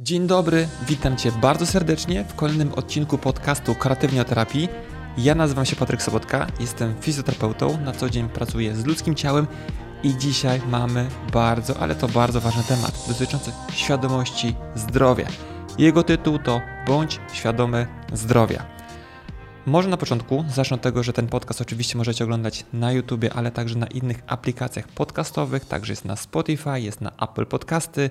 [0.00, 4.68] Dzień dobry, witam Cię bardzo serdecznie w kolejnym odcinku podcastu Kreatywnie o terapii.
[5.16, 9.46] Ja nazywam się Patryk Sobotka, jestem fizjoterapeutą, na co dzień pracuję z ludzkim ciałem
[10.02, 15.26] i dzisiaj mamy bardzo, ale to bardzo ważny temat dotyczący świadomości zdrowia.
[15.78, 18.66] Jego tytuł to Bądź świadomy zdrowia.
[19.66, 23.50] Może na początku zacznę od tego, że ten podcast oczywiście możecie oglądać na YouTube, ale
[23.50, 28.10] także na innych aplikacjach podcastowych, także jest na Spotify, jest na Apple Podcasty,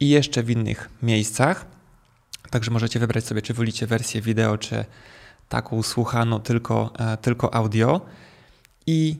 [0.00, 1.66] i jeszcze w innych miejscach.
[2.50, 4.84] Także możecie wybrać sobie, czy wolicie wersję wideo, czy
[5.48, 8.00] taką słuchaną tylko, e, tylko audio.
[8.86, 9.16] I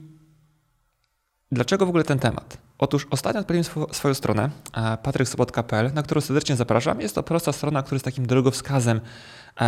[1.51, 2.57] dlaczego w ogóle ten temat?
[2.77, 7.01] Otóż ostatnio odpaliłem sw swoją stronę e, patryksobot.pl, na którą serdecznie zapraszam.
[7.01, 9.01] Jest to prosta strona, która jest takim drogowskazem,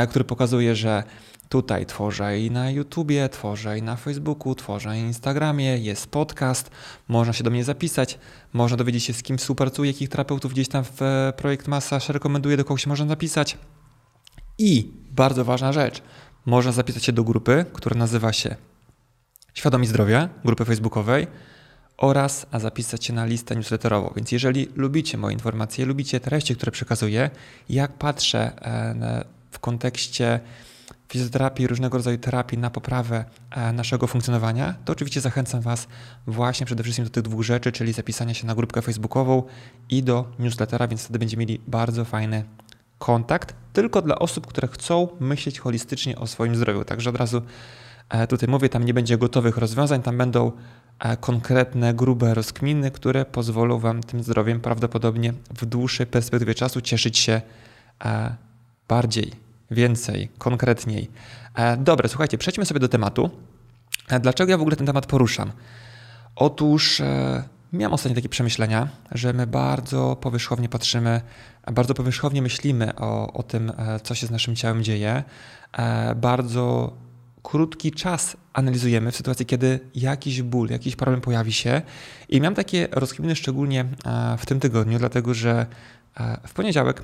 [0.08, 1.04] który pokazuje, że
[1.50, 6.72] Tutaj tworzę i na YouTubie, tworzę i na Facebooku, tworzę i na Instagramie, jest podcast,
[7.08, 8.20] można się do mnie zapisać,
[8.54, 12.58] można dowiedzieć się z kim współpracuję, jakich terapeutów gdzieś tam w e, projekt Masaż rekomenduję,
[12.58, 13.58] do kogo się można zapisać.
[14.58, 16.02] I bardzo ważna rzecz,
[16.46, 18.56] można zapisać się do grupy, która nazywa się
[19.54, 21.28] Świadomi Zdrowia, grupy facebookowej
[21.98, 24.14] oraz a zapisać się na listę newsletterową.
[24.16, 27.30] Więc jeżeli lubicie moje informacje, lubicie treści, które przekazuję,
[27.70, 30.40] jak patrzę e, w kontekście
[31.10, 35.88] fizjoterapii, różnego rodzaju terapii na poprawę e, naszego funkcjonowania, to oczywiście zachęcam Was
[36.28, 39.44] właśnie przede wszystkim do tych dwóch rzeczy, czyli zapisania się na grupkę facebookową
[39.90, 42.44] i do newslettera, więc wtedy będziemy mieli bardzo fajny
[42.98, 46.86] kontakt, tylko dla osób, które chcą myśleć holistycznie o swoim zdrowiu.
[46.86, 47.42] Także od razu
[48.10, 50.52] e, tutaj mówię, tam nie będzie gotowych rozwiązań, tam będą
[51.00, 57.18] e, konkretne, grube rozkminy, które pozwolą Wam tym zdrowiem prawdopodobnie w dłuższej perspektywie czasu cieszyć
[57.18, 57.42] się
[58.88, 59.32] bardziej
[59.72, 61.10] więcej, konkretniej.
[61.56, 63.30] E, dobra, słuchajcie, przejdźmy sobie do tematu.
[64.10, 65.52] E, dlaczego ja w ogóle ten temat poruszam?
[66.36, 67.44] Otóż e,
[67.74, 71.22] miałem ostatnio takie przemyślenia, że my bardzo powierzchownie patrzymy,
[71.74, 73.72] bardzo powierzchownie myślimy o, o tym,
[74.04, 75.24] co się z naszym ciałem dzieje.
[76.16, 76.94] Bardzo
[77.44, 81.82] krótki czas analizujemy w sytuacji, kiedy jakiś ból, jakiś problem pojawi się.
[82.30, 83.86] I miałem takie rozkminy szczególnie
[84.38, 85.66] w tym tygodniu, dlatego że
[86.48, 87.04] w poniedziałek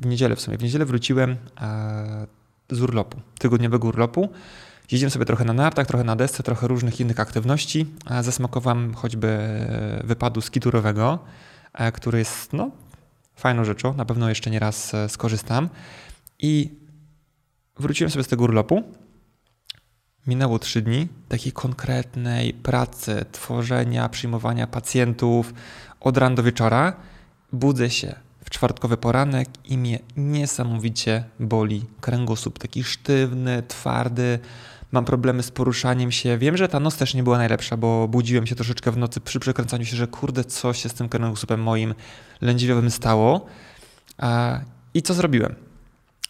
[0.00, 0.58] w niedzielę w sumie.
[0.58, 2.26] W niedzielę wróciłem e,
[2.70, 4.28] z urlopu, tygodniowego urlopu.
[4.90, 7.86] Jeździłem sobie trochę na nartach, trochę na desce, trochę różnych innych aktywności.
[8.20, 9.38] Zasmakowałem choćby
[10.04, 11.18] wypadu skiturowego,
[11.74, 12.70] e, który jest no,
[13.36, 13.94] fajną rzeczą.
[13.94, 15.68] Na pewno jeszcze nie raz e, skorzystam.
[16.38, 16.70] I
[17.78, 18.82] wróciłem sobie z tego urlopu.
[20.26, 25.54] Minęło trzy dni takiej konkretnej pracy, tworzenia, przyjmowania pacjentów
[26.00, 26.92] od rana do wieczora.
[27.52, 28.14] Budzę się
[28.50, 32.58] czwartkowy poranek i mnie niesamowicie boli kręgosłup.
[32.58, 34.38] Taki sztywny, twardy.
[34.92, 36.38] Mam problemy z poruszaniem się.
[36.38, 39.40] Wiem, że ta noc też nie była najlepsza, bo budziłem się troszeczkę w nocy przy
[39.40, 41.94] przekręcaniu się, że kurde, co się z tym kręgosłupem moim
[42.40, 43.46] lędźwiowym stało.
[44.94, 45.54] I co zrobiłem?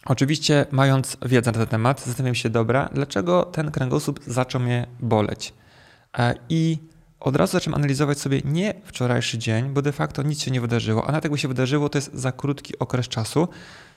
[0.05, 5.53] Oczywiście, mając wiedzę na ten temat, zastanawiam się, dobra, dlaczego ten kręgosłup zaczął mnie boleć.
[6.49, 6.77] I
[7.21, 11.07] od razu zacząłem analizować sobie nie wczorajszy dzień, bo de facto nic się nie wydarzyło,
[11.07, 13.47] a na tego się wydarzyło, to jest za krótki okres czasu,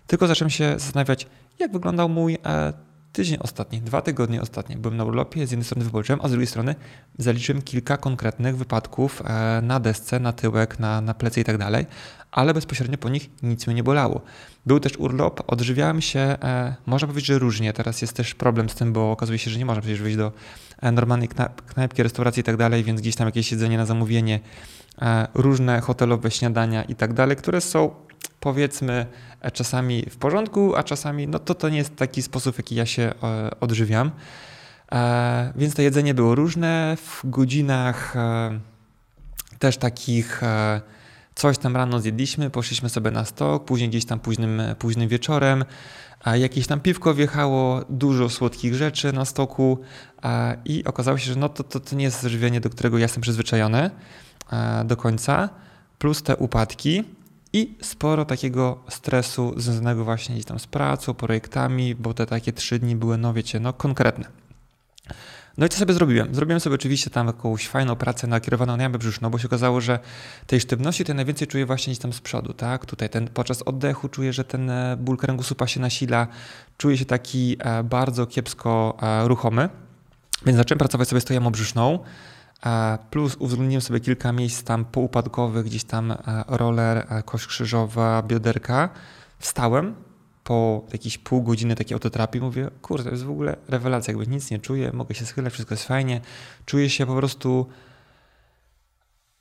[0.07, 1.27] tylko zacząłem się zastanawiać,
[1.59, 2.73] jak wyglądał mój e,
[3.15, 4.77] tydzień ostatni, dwa tygodnie ostatnie.
[4.77, 6.75] Byłem na urlopie, z jednej strony wypocząłem, a z drugiej strony
[7.19, 11.87] zaliczyłem kilka konkretnych wypadków e, na desce, na tyłek, na, na plecy i tak dalej,
[12.31, 14.21] ale bezpośrednio po nich nic mnie nie bolało.
[14.67, 17.73] Był też urlop, odżywiałem się, e, można powiedzieć, że różnie.
[17.73, 20.33] Teraz jest też problem z tym, bo okazuje się, że nie można przecież wyjść do
[20.81, 21.29] e, normalnej
[21.67, 24.41] knajpki, restauracji i tak dalej, więc gdzieś tam jakieś jedzenie na zamówienie,
[25.35, 27.91] różne hotelowe śniadania i tak dalej, które są
[28.44, 29.06] powiedzmy
[29.53, 32.87] czasami w porządku, a czasami no to to nie jest taki sposób, w jaki ja
[32.87, 33.12] się
[33.60, 34.10] odżywiam.
[35.56, 38.15] Więc to jedzenie było różne w godzinach
[39.59, 40.41] też takich
[41.34, 45.65] Coś tam rano zjedliśmy, poszliśmy sobie na stok, później gdzieś tam późnym, późnym wieczorem,
[46.34, 49.78] jakieś tam piwko wjechało, dużo słodkich rzeczy na stoku
[50.65, 53.22] i okazało się, że no to, to, to nie jest żywienie, do którego ja jestem
[53.22, 53.91] przyzwyczajony
[54.84, 55.49] do końca,
[55.99, 57.04] plus te upadki
[57.54, 62.78] i sporo takiego stresu związanego właśnie gdzieś tam z pracą, projektami, bo te takie trzy
[62.78, 64.24] dni były, no wiecie, no konkretne.
[65.59, 66.34] No i co sobie zrobiłem?
[66.34, 69.98] Zrobiłem sobie oczywiście tam jakąś fajną pracę nakierowaną na jamę brzuszną, bo się okazało, że
[70.47, 72.86] tej sztywności to najwięcej czuję właśnie gdzieś tam z przodu, tak?
[72.86, 76.27] Tutaj ten, podczas oddechu czuję, że ten e, ból kręgosłupa się nasila,
[76.78, 79.68] czuję się taki e, bardzo kiepsko e, ruchomy,
[80.47, 81.98] więc zacząłem pracować sobie z tą jamą brzuszną,
[83.10, 86.15] plus uwzględniłem sobie kilka miejsc tam poupadkowych, gdzieś tam
[86.48, 88.89] roller, kość krzyżowa, bioderka.
[89.39, 89.95] Wstałem,
[90.45, 94.51] po jakieś pół godziny takiej autoterapii mówię, kurde, to jest w ogóle rewelacja, jakby nic
[94.51, 96.21] nie czuję, mogę się schylać, wszystko jest fajnie,
[96.66, 97.66] czuję się po prostu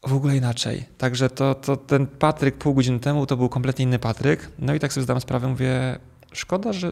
[0.08, 0.86] w ogóle inaczej.
[0.98, 4.52] Także to, to ten Patryk pół godziny temu to był kompletnie inny Patryk.
[4.60, 6.00] No i tak sobie zdam sprawę, mówię,
[6.34, 6.92] szkoda, że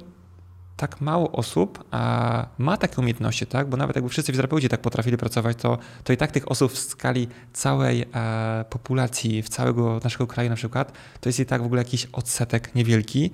[0.81, 3.69] tak mało osób a, ma takie umiejętności, tak?
[3.69, 6.77] Bo nawet jakby wszyscy fizjoterapeuci tak potrafili pracować, to, to i tak tych osób w
[6.77, 10.91] skali całej e, populacji, w całego naszego kraju na przykład,
[11.21, 13.31] to jest i tak w ogóle jakiś odsetek niewielki.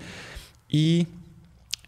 [0.70, 1.06] I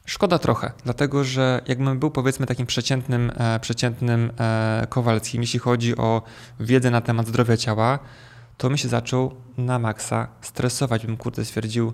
[0.06, 5.98] Szkoda trochę, dlatego że jakbym był powiedzmy takim przeciętnym, e, przeciętnym e, Kowalskim, jeśli chodzi
[5.98, 6.22] o
[6.60, 8.00] wiedzę na temat zdrowia ciała,
[8.58, 11.06] to bym się zaczął na maksa stresować.
[11.06, 11.94] Bym kurde stwierdził,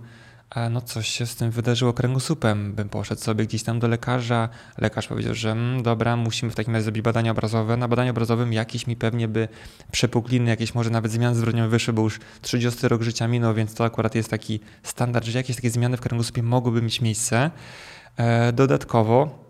[0.69, 2.73] no coś się z tym wydarzyło kręgosłupem.
[2.73, 4.49] Bym poszedł sobie gdzieś tam do lekarza.
[4.77, 7.77] Lekarz powiedział, że mm, dobra, musimy w takim razie zrobić badania obrazowe.
[7.77, 9.47] Na badaniu obrazowym jakieś mi pewnie by
[9.91, 13.85] przepukliny, jakieś może nawet zmiany zwrotniowe wyszły, bo już 30 rok życia minął, więc to
[13.85, 17.51] akurat jest taki standard, że jakieś takie zmiany w kręgosłupie mogłyby mieć miejsce.
[18.17, 19.44] E, dodatkowo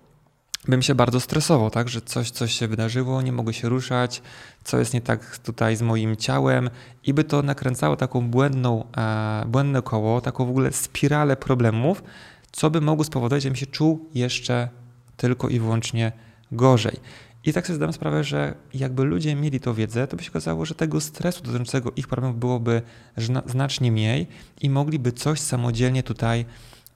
[0.68, 4.22] bym się bardzo stresował, tak, że coś, coś się wydarzyło, nie mogę się ruszać,
[4.64, 6.70] co jest nie tak tutaj z moim ciałem
[7.04, 12.04] i by to nakręcało taką błędną, e, błędne koło, taką w ogóle spiralę problemów,
[12.52, 14.70] co by mogło spowodować, żebym się czuł jeszcze
[15.18, 16.12] tylko i wyłącznie
[16.52, 16.98] gorzej.
[17.44, 20.66] I tak sobie zdam sprawę, że jakby ludzie mieli tą wiedzę, to by się okazało,
[20.66, 22.82] że tego stresu dotyczącego ich problemów byłoby
[23.46, 24.28] znacznie mniej
[24.62, 26.46] i mogliby coś samodzielnie tutaj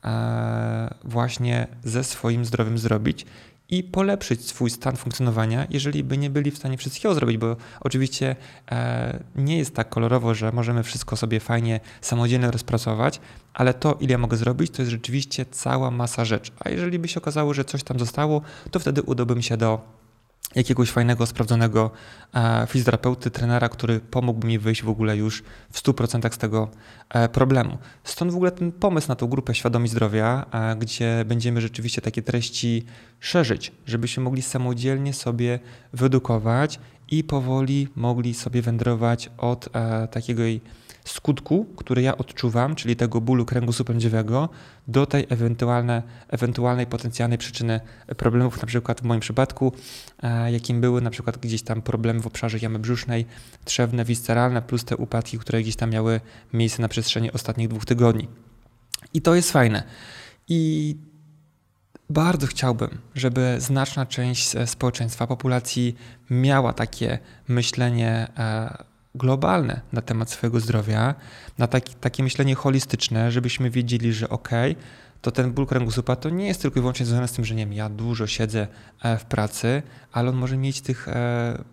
[0.06, 3.26] E, właśnie ze swoim zdrowiem zrobić
[3.70, 8.36] i polepszyć swój stan funkcjonowania, jeżeli by nie byli w stanie wszystkiego zrobić, bo oczywiście
[8.72, 13.20] e, nie jest tak kolorowo, że możemy wszystko sobie fajnie, samodzielnie rozpracować,
[13.54, 16.52] ale to, ile mogę zrobić, to jest rzeczywiście cała masa rzeczy.
[16.60, 19.99] A jeżeli by się okazało, że coś tam zostało, to wtedy udałbym się do
[20.56, 21.92] jakiegoś fajnego, sprawdzonego
[22.34, 26.70] e, fizjoterapeuty, trenera, który pomógłby mi wyjść w ogóle już w 100% z tego
[27.10, 27.78] e, problemu.
[28.04, 32.22] Stąd w ogóle ten pomysł na tą grupę Świadomi Zdrowia, e, gdzie będziemy rzeczywiście takie
[32.22, 32.86] treści
[33.20, 35.60] szerzyć, żebyśmy mogli samodzielnie sobie
[35.94, 36.80] wyedukować
[37.12, 39.70] i powoli mogli sobie wędrować od
[40.12, 40.44] takiego
[41.06, 44.50] skutku, który ja odczuwam, czyli tego bólu kręgosłupa lędźwiowego,
[44.88, 47.80] do tej ewentualne, ewentualnej potencjalnej przyczyny
[48.18, 49.74] problemów, na przykład w moim przypadku,
[50.24, 53.26] e, jakim były na przykład gdzieś tam problemy w obszarze jamy brzusznej,
[53.66, 56.22] trzewne, visceralne, plus te upadki, które gdzieś tam miały
[56.54, 58.28] miejsce na przestrzeni ostatnich dwóch tygodni.
[59.14, 59.84] I to jest fajne.
[60.48, 60.96] I
[62.10, 65.96] bardzo chciałbym, żeby znaczna część społeczeństwa, populacji
[66.30, 71.16] miała takie myślenie e, globalne na temat swojego zdrowia,
[71.58, 74.50] na taki, takie myślenie holistyczne, żebyśmy wiedzieli, że ok,
[75.22, 77.66] to ten ból kręgosłupa to nie jest tylko i wyłącznie związane z tym, że nie
[77.66, 78.68] wiem, ja dużo siedzę
[79.04, 81.64] e, w pracy, ale on może mieć tych e,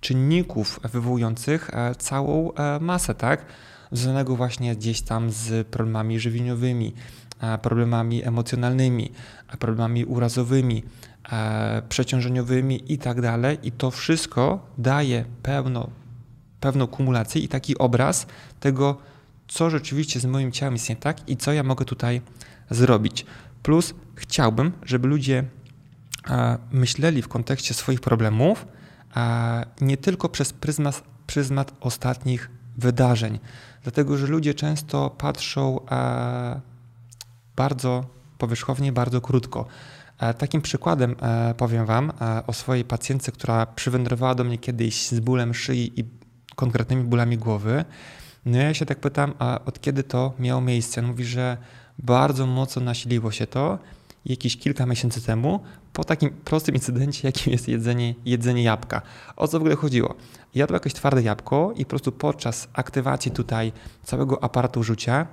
[0.00, 3.44] czynników wywołujących e, całą masę, tak?
[3.92, 6.94] Związanego właśnie gdzieś tam z problemami żywieniowymi,
[7.62, 9.12] problemami emocjonalnymi,
[9.58, 10.82] problemami urazowymi,
[11.88, 13.58] przeciążeniowymi i tak dalej.
[13.62, 15.90] I to wszystko daje pełno
[16.60, 18.26] pewną kumulację i taki obraz
[18.60, 18.96] tego,
[19.48, 22.20] co rzeczywiście z moim ciałem jest nie tak i co ja mogę tutaj
[22.70, 23.26] zrobić.
[23.62, 25.44] Plus chciałbym, żeby ludzie
[26.72, 28.66] myśleli w kontekście swoich problemów
[29.80, 33.38] nie tylko przez pryzmat, pryzmat ostatnich wydarzeń,
[33.82, 35.80] dlatego że ludzie często patrzą
[37.56, 38.06] bardzo
[38.38, 39.66] powierzchownie, bardzo krótko.
[40.38, 41.16] Takim przykładem
[41.56, 42.12] powiem Wam
[42.46, 46.19] o swojej pacjentce, która przywędrowała do mnie kiedyś z bólem szyi i
[46.60, 47.84] konkretnymi bólami głowy.
[48.44, 51.00] No ja się tak pytam, a od kiedy to miało miejsce?
[51.00, 51.56] On mówi, że
[51.98, 53.78] bardzo mocno nasiliło się to
[54.24, 55.60] jakieś kilka miesięcy temu
[55.92, 59.02] po takim prostym incydencie, jakim jest jedzenie, jedzenie jabłka.
[59.36, 60.14] O co w ogóle chodziło?
[60.54, 63.72] Jadła jakieś twarde jabłko i po prostu podczas aktywacji tutaj
[64.04, 65.26] całego aparatu rzucia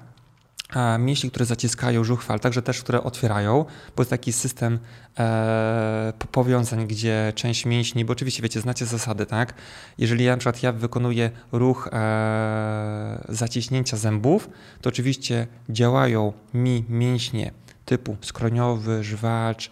[1.00, 4.80] mięśni, które zaciskają żuchwę, ale także też, które otwierają, bo jest taki system
[5.20, 9.54] e, powiązań, gdzie część mięśni, bo oczywiście wiecie, znacie zasady, tak?
[9.98, 14.50] Jeżeli ja na przykład ja wykonuję ruch e, zaciśnięcia zębów,
[14.82, 17.52] to oczywiście działają mi mięśnie
[17.86, 19.72] typu skroniowy, żwacz,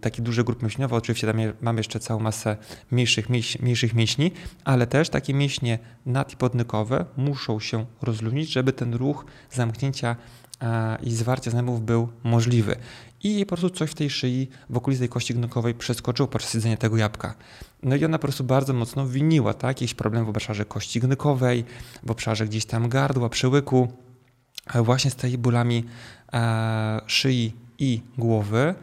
[0.00, 0.96] takie duże grupy mięśniowe.
[0.96, 2.56] Oczywiście tam mamy jeszcze całą masę
[2.90, 3.28] mniejszych,
[3.60, 4.32] mniejszych mięśni,
[4.64, 10.16] ale też takie mięśnie nad i podnykowe muszą się rozluźnić, żeby ten ruch zamknięcia
[11.02, 12.76] i zwarcia zębów był możliwy.
[13.22, 16.76] I po prostu coś w tej szyi, w okolicy tej kości gnokowej przeskoczyło podczas jedzenia
[16.76, 17.34] tego jabłka.
[17.82, 19.80] No i ona po prostu bardzo mocno winiła, tak?
[19.80, 21.64] Jakiś problem w obszarze kości gnykowej,
[22.02, 23.92] w obszarze gdzieś tam gardła, przełyku,
[24.74, 25.84] właśnie z tymi bólami
[27.06, 28.74] szyi i głowy,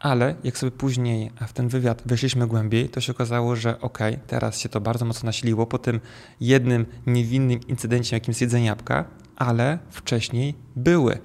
[0.00, 4.58] ale jak sobie później w ten wywiad weszliśmy głębiej, to się okazało, że ok, teraz
[4.58, 6.00] się to bardzo mocno nasiliło po tym
[6.40, 9.04] jednym niewinnym incydencie, jakim jest jedzenie jabłka,
[9.36, 11.18] ale wcześniej były.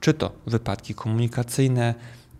[0.00, 1.94] Czy to wypadki komunikacyjne,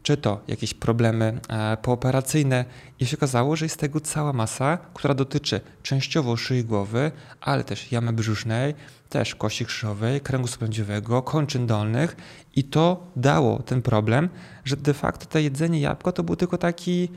[0.08, 2.64] czy to jakieś problemy e, pooperacyjne.
[3.00, 7.92] I się okazało, że jest tego cała masa, która dotyczy częściowo szyi głowy, ale też
[7.92, 8.74] jamy brzusznej,
[9.08, 12.16] też kości krzyżowej, kręgu spędziowego, kończyn dolnych.
[12.56, 14.28] I to dało ten problem,
[14.64, 17.08] że de facto to jedzenie jabłka to był tylko taki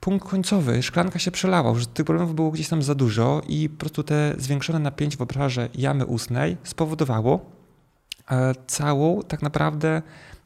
[0.00, 3.80] punkt końcowy, szklanka się przelała, że tych problemów było gdzieś tam za dużo i po
[3.80, 7.40] prostu te zwiększone napięcie w obszarze jamy ustnej spowodowało
[8.30, 10.02] e, całą tak naprawdę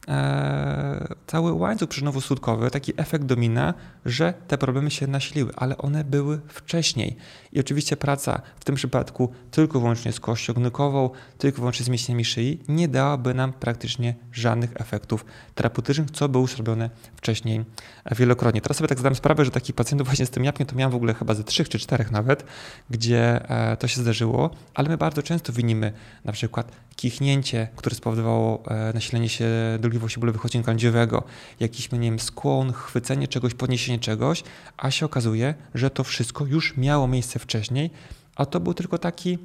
[0.08, 6.40] e, cały łańcuch przyczynowo-skutkowy, taki efekt domina, że te problemy się nasiliły, ale one były
[6.48, 7.16] wcześniej.
[7.52, 12.24] I oczywiście praca w tym przypadku tylko wyłącznie z kością gnykową, tylko wyłącznie z mięśniami
[12.24, 17.64] szyi nie dałaby nam praktycznie żadnych efektów terapeutycznych, co było już robione wcześniej
[18.10, 18.60] wielokrotnie.
[18.60, 20.94] Teraz sobie tak zdałem sprawę, że takich pacjentów właśnie z tym jabłkiem to miałem w
[20.94, 22.44] ogóle chyba ze trzech czy czterech nawet,
[22.90, 25.92] gdzie e, to się zdarzyło, ale my bardzo często winimy
[26.24, 29.46] na przykład kichnięcie, które spowodowało e, nasilenie się
[29.92, 31.22] dolegliwości bólowych odcinka lędziowego,
[31.60, 34.42] jakiś, nie wiem, skłon, chwycenie czegoś, podniesienie czegoś,
[34.76, 37.90] a się okazuje, że to wszystko już miało miejsce wcześniej,
[38.36, 39.38] a to był tylko taki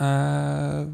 [0.00, 0.86] e,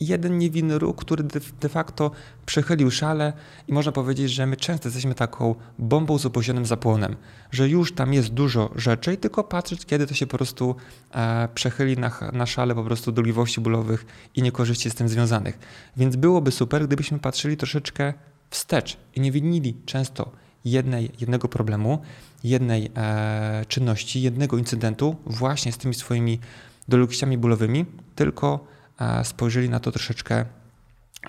[0.00, 1.24] jeden niewinny ruch, który
[1.60, 2.10] de, facto
[2.46, 3.32] przechylił szale
[3.68, 7.16] i można powiedzieć, że my często jesteśmy taką bombą z opóźnionym zapłonem,
[7.50, 10.76] że już tam jest dużo rzeczy i tylko patrzeć, kiedy to się po prostu
[11.14, 15.58] e, przechyli na, na szale po prostu dolegliwości bólowych i niekorzyści z tym związanych.
[15.96, 18.14] Więc byłoby super, gdybyśmy patrzyli troszeczkę
[18.50, 20.30] wstecz i nie winili często
[20.64, 21.98] jednej, jednego problemu,
[22.44, 26.38] jednej e, czynności, jednego incydentu właśnie z tymi swoimi
[26.88, 28.64] dolegliwościami bólowymi, tylko
[29.24, 30.44] spojrzeli na to troszeczkę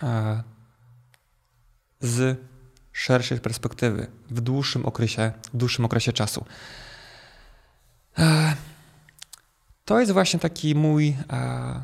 [0.03, 0.43] e,
[1.99, 2.39] z
[2.91, 6.45] szerszej perspektywy, w dłuższym okresie, w dłuższym okresie czasu.
[8.17, 8.53] E,
[9.85, 11.83] to jest właśnie taki mój e,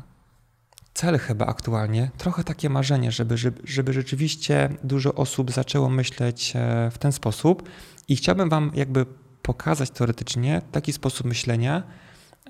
[0.94, 6.98] cel chyba aktualnie, trochę takie marzenie, żeby, żeby, rzeczywiście dużo osób zaczęło myśleć e, w
[6.98, 7.68] ten sposób
[8.08, 9.06] i chciałbym Wam jakby
[9.42, 11.82] pokazać teoretycznie taki sposób myślenia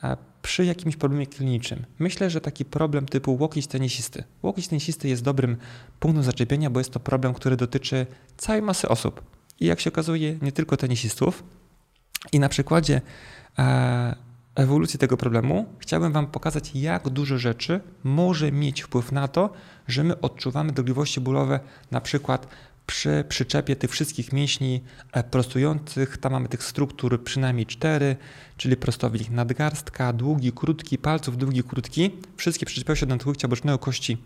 [0.02, 1.86] e, przy jakimś problemie klinicznym.
[1.98, 4.24] Myślę, że taki problem typu łokieć tenisisty.
[4.42, 5.56] Łokieć tenisisty jest dobrym
[6.00, 9.22] punktem zaczepienia, bo jest to problem, który dotyczy całej masy osób.
[9.60, 11.44] I jak się okazuje, nie tylko tenisistów.
[12.32, 13.00] I na przykładzie
[13.58, 14.16] e,
[14.54, 19.50] ewolucji tego problemu, chciałbym Wam pokazać, jak dużo rzeczy może mieć wpływ na to,
[19.88, 22.46] że my odczuwamy dolegliwości bólowe na przykład
[22.88, 24.80] przy przyczepie tych wszystkich mięśni
[25.12, 26.18] e, prostujących.
[26.18, 28.16] Tam mamy tych struktur przynajmniej cztery,
[28.56, 32.10] czyli prostownik nadgarstka, długi, krótki, palców długi, krótki.
[32.36, 34.18] Wszystkie przyczepiają się do nadkłykcia bocznego kości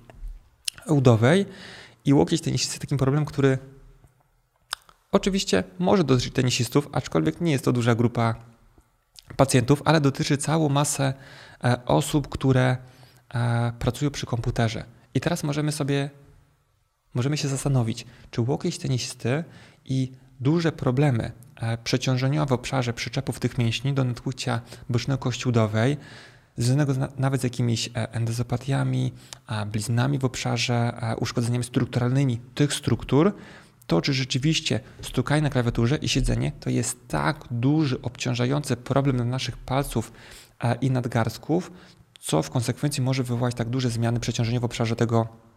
[0.87, 1.47] udowej
[2.05, 3.59] i łokieć tenisisty takim problemem, który
[5.13, 8.35] oczywiście może dotyczyć tenisistów, aczkolwiek nie jest to duża grupa
[9.37, 11.15] pacjentów, ale dotyczy całą masę
[11.65, 12.77] e, osób, które
[13.35, 14.85] e, pracują przy komputerze.
[15.15, 16.11] I teraz możemy sobie,
[17.15, 19.45] możemy się zastanowić, czy łokieć tenisty
[19.85, 25.97] i duże problemy e, przeciążeniowe w obszarze przyczepów tych mięśni do nadkłucia bocznej kości udowej,
[26.57, 29.13] związanego nawet z jakimiś endozopatiami,
[29.67, 33.35] bliznami w obszarze, uszkodzeniami strukturalnymi tych struktur,
[33.87, 39.57] to, czy rzeczywiście stukanie na klawiaturze i siedzenie to jest tak duży, obciążający problem naszych
[39.57, 40.13] palców
[40.61, 41.73] e, i nadgarstków,
[42.21, 45.52] co w konsekwencji może wywołać tak duże zmiany przeciążenia w obszarze tego e,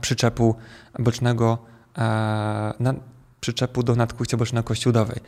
[0.00, 0.56] przyczepu
[0.98, 1.58] bocznego,
[1.98, 2.94] e,
[3.40, 5.20] przyczepu do nadkłucia bocznego kości udowej.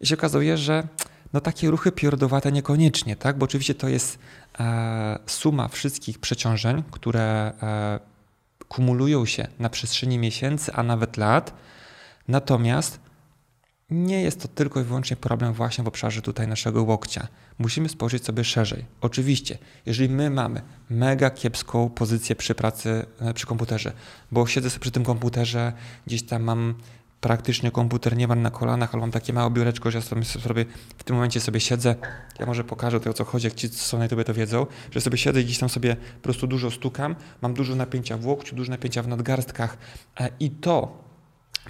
[0.00, 0.88] I się okazuje, że
[1.32, 3.38] no takie ruchy pierdowate niekoniecznie, tak?
[3.38, 4.18] bo oczywiście to jest
[5.26, 7.52] suma wszystkich przeciążeń, które
[8.68, 11.54] kumulują się na przestrzeni miesięcy, a nawet lat.
[12.28, 13.00] Natomiast
[13.94, 17.28] nie jest to tylko i wyłącznie problem właśnie w obszarze tutaj naszego łokcia.
[17.58, 18.84] Musimy spojrzeć sobie szerzej.
[19.00, 23.92] Oczywiście, jeżeli my mamy mega kiepską pozycję przy pracy e, przy komputerze,
[24.32, 25.72] bo siedzę sobie przy tym komputerze,
[26.06, 26.74] gdzieś tam mam
[27.20, 30.64] praktycznie komputer nie mam na kolanach, ale mam takie małe biureczko, że ja sobie, sobie
[30.98, 31.94] w tym momencie sobie siedzę.
[32.38, 34.66] Ja może pokażę to, o co chodzi, jak ci, co są na YouTube to wiedzą,
[34.90, 38.26] że sobie siedzę i gdzieś tam sobie po prostu dużo stukam, mam dużo napięcia w
[38.26, 39.76] łokciu, dużo napięcia w nadgarstkach
[40.20, 41.04] e, i to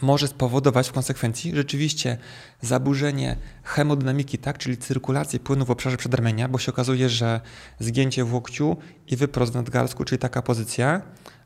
[0.02, 2.18] może spowodować w konsekwencji rzeczywiście
[2.60, 7.40] zaburzenie hemodynamiki, tak, czyli cyrkulacji płynu w obszarze przedramienia, bo się okazuje, że
[7.78, 8.76] zgięcie w łokciu
[9.06, 11.02] i wyprost w nadgarstku, czyli taka pozycja,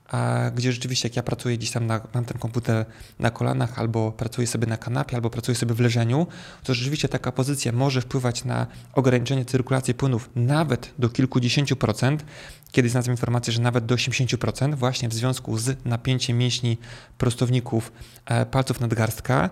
[0.09, 2.87] a gdzie rzeczywiście jak ja pracuję gdzieś tam, na, mam ten komputer
[3.18, 6.26] na kolanach, albo pracuję sobie na kanapie, albo pracuję sobie w leżeniu,
[6.64, 12.25] to rzeczywiście taka pozycja może wpływać na ograniczenie cyrkulacji płynów nawet do kilkudziesięciu procent.
[12.73, 16.79] Kiedyś znalazłem informację, że nawet do 80% właśnie w związku z napięciem mięśni
[17.19, 17.93] prostowników
[18.27, 19.51] e, palców nadgarstka.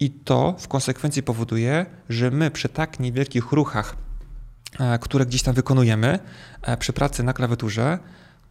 [0.00, 3.96] I to w konsekwencji powoduje, że my przy tak niewielkich ruchach,
[4.80, 6.18] e, które gdzieś tam wykonujemy
[6.62, 7.98] e, przy pracy na klawiaturze,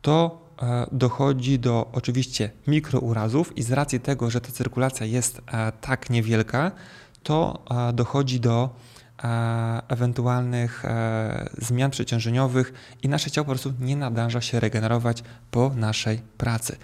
[0.02, 0.48] to
[0.92, 5.42] dochodzi do oczywiście mikrourazów i z racji tego, że ta cyrkulacja jest
[5.82, 6.72] tak niewielka,
[7.24, 8.70] to dochodzi do
[9.88, 10.84] ewentualnych
[11.58, 16.78] zmian przeciążeniowych i nasze ciało po prostu nie nadąża się regenerować po naszej pracy.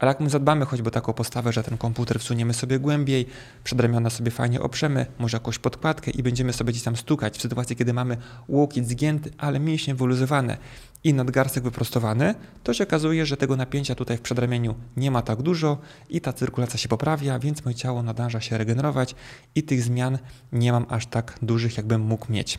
[0.00, 3.26] Ale jak my zadbamy choćby o taką postawę, że ten komputer wsuniemy sobie głębiej,
[3.64, 7.76] przedramiona sobie fajnie oprzemy, może jakąś podkładkę i będziemy sobie gdzieś tam stukać w sytuacji,
[7.76, 8.16] kiedy mamy
[8.48, 10.56] łokieć zgięty, ale mięśnie wyluzowane
[11.04, 15.42] i nadgarstek wyprostowany, to się okazuje, że tego napięcia tutaj w przedramieniu nie ma tak
[15.42, 15.78] dużo
[16.08, 19.14] i ta cyrkulacja się poprawia, więc moje ciało nadąża się regenerować
[19.54, 20.18] i tych zmian
[20.52, 22.58] nie mam aż tak dużych, jakbym mógł mieć.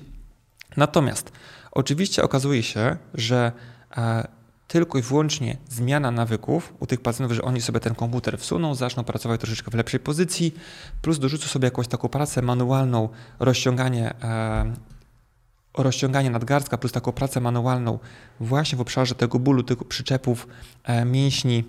[0.77, 1.31] Natomiast
[1.71, 3.51] oczywiście okazuje się, że
[3.97, 4.38] e,
[4.69, 9.03] tylko i wyłącznie zmiana nawyków u tych pacjentów, że oni sobie ten komputer wsuną, zaczną
[9.03, 10.55] pracować troszeczkę w lepszej pozycji,
[11.01, 13.09] plus dorzucą sobie jakąś taką pracę manualną,
[13.39, 14.73] rozciąganie, e,
[15.77, 17.99] rozciąganie nadgarstka, plus taką pracę manualną
[18.39, 20.47] właśnie w obszarze tego bólu, tych przyczepów,
[20.83, 21.63] e, mięśni,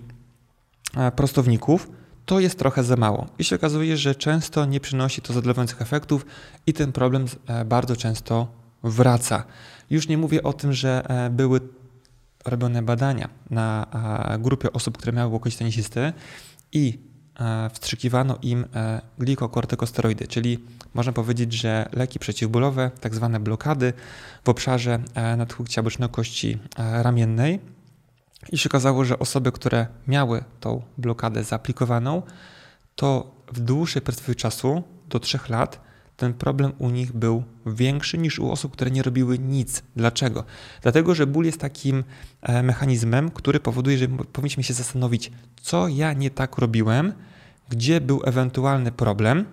[0.97, 1.89] e, prostowników,
[2.25, 3.27] to jest trochę za mało.
[3.39, 6.25] I się okazuje, że często nie przynosi to zadowalających efektów
[6.67, 8.47] i ten problem e, bardzo często
[8.83, 9.43] wraca.
[9.89, 11.61] Już nie mówię o tym, że e, były
[12.45, 13.87] robione badania na
[14.39, 16.13] grupie osób, które miały łokieć tenisisty
[16.71, 17.11] i
[17.73, 20.59] wstrzykiwano im e, glikokortykosteroidy, czyli
[20.93, 23.93] można powiedzieć, że leki przeciwbólowe, tak zwane blokady
[24.43, 27.59] w obszarze e, nadchłykcia e, ramiennej.
[28.51, 32.21] I się okazało, że osoby, które miały tą blokadę zaaplikowaną,
[32.95, 35.81] to w dłuższej perspektywie czasu, do 3 lat,
[36.21, 39.83] ten problem u nich był większy niż u osób, które nie robiły nic.
[39.95, 40.43] Dlaczego?
[40.81, 42.03] Dlatego, że ból jest takim
[42.41, 47.13] e, mechanizmem, który powoduje, że powinniśmy się zastanowić, co ja nie tak robiłem,
[47.69, 49.45] gdzie był ewentualny problem,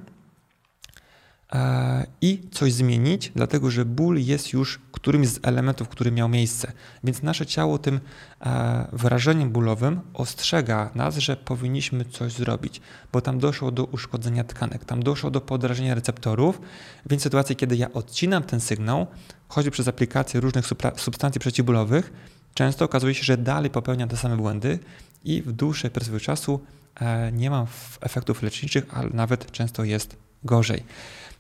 [2.21, 6.73] i coś zmienić, dlatego że ból jest już którymś z elementów, który miał miejsce.
[7.05, 8.01] Więc nasze ciało tym
[8.41, 12.81] e, wyrażeniem bólowym ostrzega nas, że powinniśmy coś zrobić,
[13.13, 16.61] bo tam doszło do uszkodzenia tkanek, tam doszło do podrażnienia receptorów,
[17.07, 19.07] więc w sytuacji, kiedy ja odcinam ten sygnał,
[19.49, 20.65] choćby przez aplikację różnych
[20.97, 22.13] substancji przeciwbólowych,
[22.55, 24.79] często okazuje się, że dalej popełniam te same błędy
[25.25, 26.61] i w dłuższej perspektywie czasu
[27.01, 27.67] e, nie mam
[28.01, 30.85] efektów leczniczych, ale nawet często jest gorzej.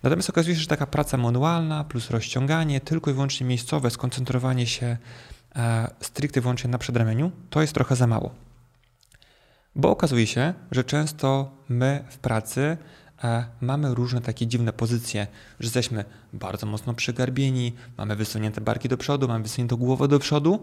[0.02, 4.96] Natomiast okazuje się, że taka praca manualna plus rozciąganie, tylko i wyłącznie miejscowe, skoncentrowanie się
[5.56, 8.34] e, stricte wyłącznie na przedramieniu, to jest trochę za mało.
[9.74, 12.76] Bo okazuje się, że często my w pracy
[13.60, 15.26] mamy różne takie dziwne pozycje,
[15.60, 20.62] że jesteśmy bardzo mocno przygarbieni, mamy wysunięte barki do przodu, mamy wysuniętą głowę do przodu.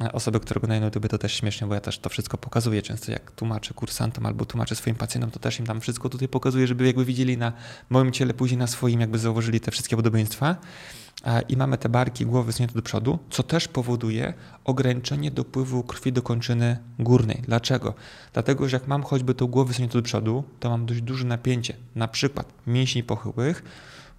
[0.00, 2.82] E, osoby, które oglądają na YouTube to też śmiesznie, bo ja też to wszystko pokazuję
[2.82, 6.66] często, jak tłumaczę kursantom albo tłumaczę swoim pacjentom, to też im tam wszystko tutaj pokazuję,
[6.66, 7.52] żeby jakby widzieli na
[7.90, 10.56] moim ciele, później na swoim, jakby zauważyli te wszystkie podobieństwa.
[11.24, 16.12] E, I mamy te barki, głowy wysunięte do przodu, co też powoduje ograniczenie dopływu krwi
[16.12, 17.42] do kończyny górnej.
[17.46, 17.94] Dlaczego?
[18.32, 21.76] Dlatego, że jak mam choćby tą głowę wysuniętą do przodu, to mam dość duże napięcie,
[21.94, 23.62] na przykład mięśni pochyłych,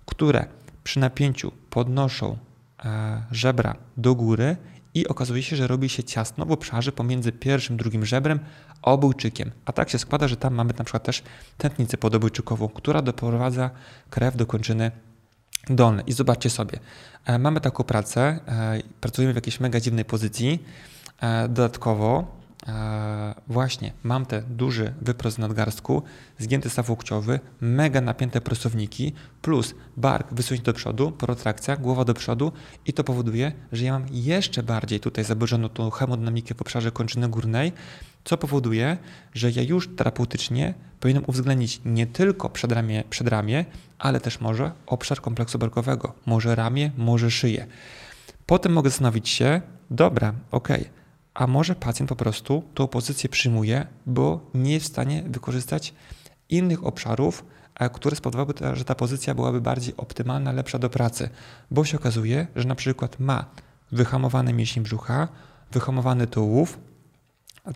[0.05, 0.45] które
[0.83, 2.37] przy napięciu podnoszą
[2.85, 4.57] e, żebra do góry
[4.93, 8.39] i okazuje się, że robi się ciasno w obszarze pomiędzy pierwszym, drugim żebrem
[8.81, 9.51] a obojczykiem.
[9.65, 11.23] A tak się składa, że tam mamy na przykład też
[11.57, 13.69] tętnicę podobojczykową, która doprowadza
[14.09, 14.91] krew do kończyny
[15.69, 16.03] dolnej.
[16.07, 16.79] I zobaczcie sobie,
[17.25, 20.63] e, mamy taką pracę, e, pracujemy w jakiejś mega dziwnej pozycji.
[21.49, 26.03] Dodatkowo E, właśnie mam ten duży wyprost nadgarstku,
[26.39, 32.51] zgięty staw łokciowy, mega napięte prostowniki, plus bark wysunięty do przodu, protrakcja, głowa do przodu
[32.85, 37.29] i to powoduje, że ja mam jeszcze bardziej tutaj zaburzoną tą hemodynamikę w obszarze kończyny
[37.29, 37.71] górnej,
[38.23, 38.97] co powoduje,
[39.33, 43.65] że ja już terapeutycznie powinienem uwzględnić nie tylko przedramię, przedramię
[43.99, 47.67] ale też może obszar kompleksu barkowego, może ramię, może szyję.
[48.45, 50.85] Potem mogę zastanowić się, dobra, okay,
[51.33, 55.93] a może pacjent po prostu tą pozycję przyjmuje, bo nie jest w stanie wykorzystać
[56.49, 57.45] innych obszarów,
[57.93, 61.29] które spowodowałyby, że ta pozycja byłaby bardziej optymalna, lepsza do pracy,
[61.71, 63.45] bo się okazuje, że na przykład ma
[63.91, 65.27] wyhamowany mięsień brzucha,
[65.71, 66.79] wyhamowany tułów,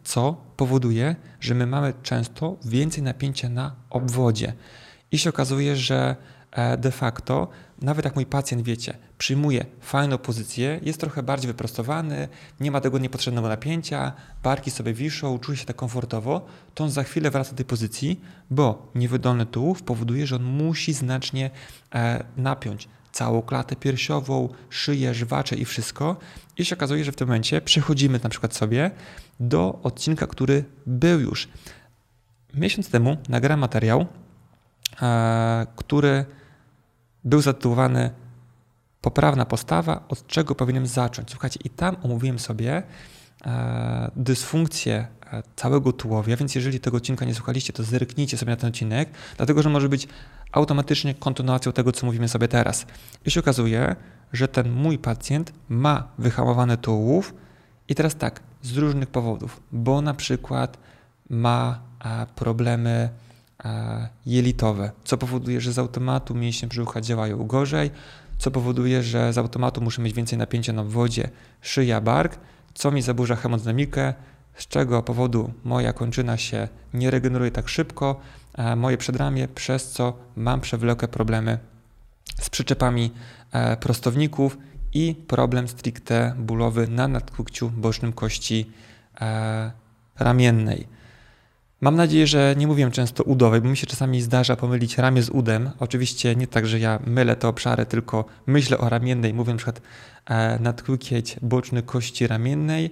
[0.04, 4.54] co powoduje, że my mamy często więcej napięcia na obwodzie.
[5.12, 6.16] I się okazuje, że
[6.52, 7.48] e, de facto,
[7.82, 12.28] nawet jak mój pacjent, wiecie, przyjmuje fajną pozycję, jest trochę bardziej wyprostowany,
[12.60, 17.04] nie ma tego niepotrzebnego napięcia, barki sobie wiszą, czuje się tak komfortowo, to on za
[17.04, 21.50] chwilę wraca do tej pozycji, bo niewydolny tułów powoduje, że on musi znacznie
[21.96, 26.18] e, napiąć całą klatę piersiową, szyję, żwacze i wszystko.
[26.58, 28.92] I się okazuje, że w tym momencie przechodzimy na przykład sobie
[29.40, 31.48] do odcinka, który był już.
[32.54, 34.06] Miesiąc temu nagrałem materiał,
[35.02, 36.26] e, który
[37.24, 38.12] był zatytułowany
[39.02, 41.32] poprawna postawa, od czego powinienem zacząć.
[41.32, 42.84] Słuchajcie, i tam omówiłem sobie
[43.46, 48.56] e, dysfunkcje e, całego tułowia, więc jeżeli tego odcinka nie słuchaliście, to zerknijcie sobie na
[48.56, 50.08] ten odcinek, dlatego że może być
[50.52, 52.86] automatycznie kontynuacją tego, co mówimy sobie teraz.
[53.26, 53.96] I się okazuje,
[54.34, 57.34] że ten mój pacjent ma wyhamowany tułów
[57.88, 60.78] i teraz tak, z różnych powodów, bo na przykład
[61.30, 61.80] ma
[62.36, 63.10] problemy
[64.26, 67.92] jelitowe, co powoduje, że z automatu mięśnie brzucha działają gorzej,
[68.38, 71.30] co powoduje, że z automatu muszę mieć więcej napięcia na wodzie,
[71.62, 72.40] szyja, bark,
[72.74, 74.14] co mi zaburza hemodynamikę,
[74.56, 78.20] z czego powodu moja kończyna się nie regeneruje tak szybko,
[78.76, 81.58] moje przedramię, przez co mam przewlekłe problemy
[82.42, 83.12] z przyczepami
[83.52, 84.58] e, prostowników
[84.94, 88.72] i problem stricte bólowy na nadkłykciu bocznym kości
[89.22, 89.72] e,
[90.20, 90.88] ramiennej.
[91.82, 95.30] Mam nadzieję, że nie mówię często udowej, bo mi się czasami zdarza pomylić ramię z
[95.30, 95.72] udem.
[95.80, 99.82] Oczywiście nie tak, że ja mylę te obszary, tylko myślę o ramiennej, mówię na przykład
[100.30, 100.60] e,
[101.42, 102.92] boczny kości ramiennej,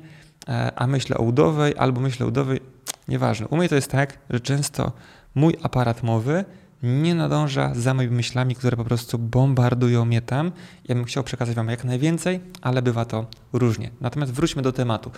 [0.75, 2.60] a myślę o udowej albo myślę o udowej.
[3.08, 3.47] Nieważne.
[3.47, 4.91] U mnie to jest tak, że często
[5.36, 6.45] mój aparat mowy
[6.84, 10.52] nie nadąża za moimi myślami, które po prostu bombardują mnie tam.
[10.88, 13.89] Ja bym chciał przekazać Wam jak najwięcej, ale bywa to różnie.
[14.02, 15.12] Natomiast wróćmy do tematu.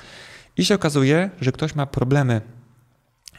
[0.58, 2.42] I się okazuje, że ktoś ma problemy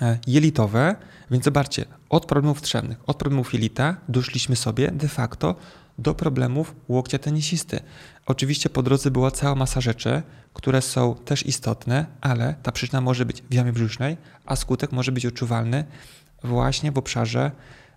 [0.03, 0.97] E, jelitowe,
[1.31, 5.55] więc zobaczcie, od problemów trzewnych, od problemów jelita doszliśmy sobie de facto
[5.99, 7.81] do problemów łokcia tenisisty.
[8.27, 10.23] Oczywiście po drodze była cała masa rzeczy,
[10.55, 15.13] które są też istotne, ale ta przyczyna może być w jamie brzusznej, a skutek może
[15.13, 15.85] być odczuwalny
[16.45, 17.51] właśnie w obszarze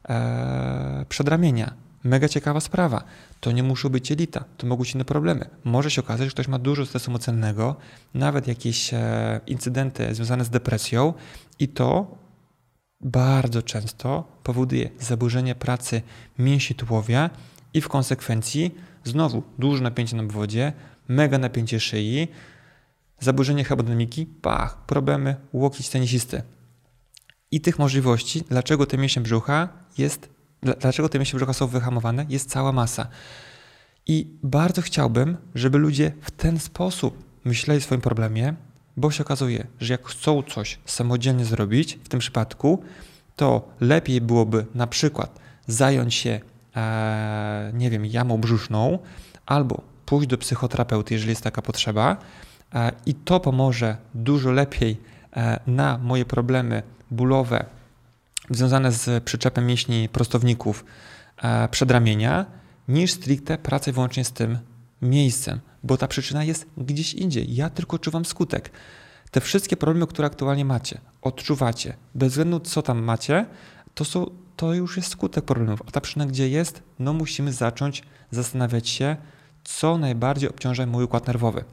[0.10, 1.74] e, przedramienia.
[2.04, 3.04] Mega ciekawa sprawa.
[3.40, 5.50] To nie muszą być jelita, to mogą być inne problemy.
[5.64, 7.76] Może się okazać, że ktoś ma dużo stresu emocjonalnego,
[8.14, 11.14] nawet jakieś e, incydenty związane z depresją
[11.60, 12.18] i to
[13.02, 16.02] bardzo często powoduje zaburzenie pracy
[16.40, 17.30] mięsi tułowia
[17.74, 20.74] i w konsekwencji znowu duże napięcie na obwodzie,
[21.08, 22.28] mega napięcie szyi,
[23.20, 26.44] zaburzenie hemodynamiki, pach, problemy łokieć tenisisty.
[27.52, 32.50] I tych możliwości, dlaczego te mięśnie brzucha jest dlaczego te mięśnie brzucha są wyhamowane, jest
[32.50, 33.08] cała masa.
[34.08, 38.54] I bardzo chciałbym, żeby ludzie w ten sposób myśleli o swoim problemie,
[38.98, 42.84] bo się okazuje, że jak chcą coś samodzielnie zrobić, w tym przypadku,
[43.36, 46.40] to lepiej byłoby na przykład zająć się,
[46.76, 49.00] e, nie wiem, jamą brzuszną,
[49.46, 52.18] albo pójść do psychoterapeuty, jeżeli jest taka potrzeba,
[52.76, 55.02] e, i to pomoże dużo lepiej
[55.36, 57.66] e, na moje problemy bólowe,
[58.50, 60.86] związane z przyczepem mięśni prostowników
[61.72, 62.46] przedramienia,
[62.88, 64.58] niż stricte pracę wyłącznie z tym
[65.02, 67.56] miejscem, bo ta przyczyna jest gdzieś indziej.
[67.56, 68.72] Ja tylko czuwam skutek.
[69.32, 73.46] Te wszystkie problemy, które aktualnie macie, odczuwacie, bez względu co tam macie,
[73.96, 75.82] to, są, to już jest skutek problemów.
[75.88, 76.84] A ta przyczyna gdzie jest?
[77.00, 79.16] No musimy zacząć zastanawiać się,
[79.64, 81.64] co najbardziej obciąża mój układ nerwowy.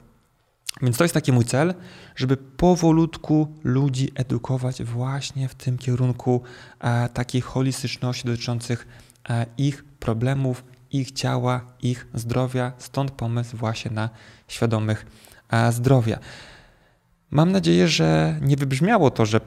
[0.82, 1.74] Więc to jest taki mój cel,
[2.16, 6.42] żeby powolutku ludzi edukować właśnie w tym kierunku
[6.80, 8.86] e, takiej holistyczności dotyczących
[9.28, 12.72] e, ich problemów, ich ciała, ich zdrowia.
[12.78, 14.10] Stąd pomysł właśnie na
[14.48, 15.06] świadomych
[15.50, 16.18] e, zdrowia.
[17.30, 19.40] Mam nadzieję, że nie wybrzmiało to, że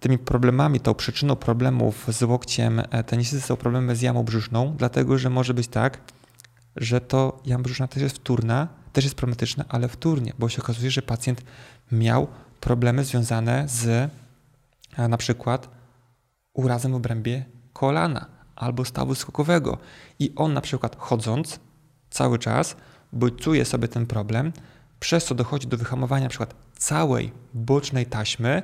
[0.00, 5.18] tymi problemami, tą przyczyną problemów z łokciem e, tenisysty są problemy z jamą brzuszną, dlatego
[5.18, 6.00] że może być tak,
[6.76, 10.90] że to jama brzuszna też jest wtórna, też jest problematyczne, ale wtórnie, bo się okazuje,
[10.90, 11.42] że pacjent
[11.92, 12.26] miał
[12.60, 14.10] problemy związane z
[14.98, 15.68] na przykład
[16.52, 19.78] urazem w obrębie kolana albo stawu skokowego.
[20.18, 21.60] I on na przykład chodząc
[22.10, 22.76] cały czas
[23.12, 24.52] bodźcuje sobie ten problem,
[25.00, 28.62] przez co dochodzi do wyhamowania na przykład całej bocznej taśmy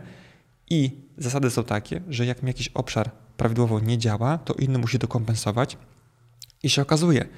[0.70, 4.98] i zasady są takie, że jak mi jakiś obszar prawidłowo nie działa, to inny musi
[4.98, 5.77] to kompensować.
[6.62, 7.29] I się okazuje,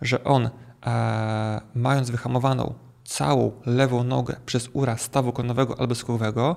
[0.00, 0.50] że on
[0.86, 6.56] e, mając wyhamowaną całą lewą nogę przez uraz stawu konowego albo skórowego,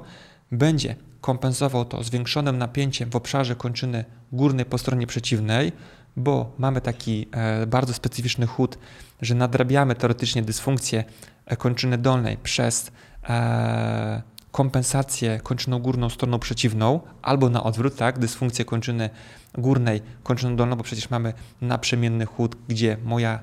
[0.51, 5.71] będzie kompensował to zwiększonym napięciem w obszarze kończyny górnej po stronie przeciwnej,
[6.15, 8.77] bo mamy taki e, bardzo specyficzny chód,
[9.21, 11.03] że nadrabiamy teoretycznie dysfunkcję
[11.45, 12.91] e, kończyny dolnej przez
[13.29, 19.09] e, kompensację kończyną górną stroną przeciwną, albo na odwrót, tak, dysfunkcję kończyny
[19.57, 23.39] górnej kończyną dolną, bo przecież mamy naprzemienny chód, gdzie moja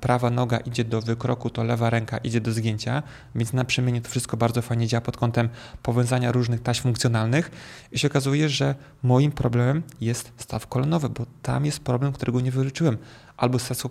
[0.00, 3.02] prawa noga idzie do wykroku, to lewa ręka idzie do zgięcia,
[3.34, 5.48] więc na przemianie to wszystko bardzo fajnie działa pod kątem
[5.82, 7.50] powiązania różnych taśm funkcjonalnych.
[7.92, 12.50] I się okazuje, że moim problemem jest staw kolanowy, bo tam jest problem, którego nie
[12.50, 12.98] wyleczyłem,
[13.36, 13.82] albo staw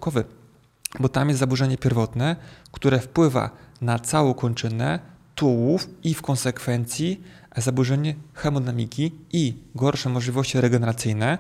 [1.00, 2.36] bo tam jest zaburzenie pierwotne,
[2.72, 3.50] które wpływa
[3.82, 5.00] na całą kończynę,
[5.42, 7.24] tułów i w konsekwencji
[7.58, 11.38] zaburzenie hemodynamiki i gorsze możliwości regeneracyjne